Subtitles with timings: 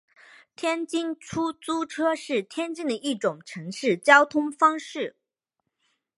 [0.55, 5.15] 天津出租车是天津的一种城市交通方式。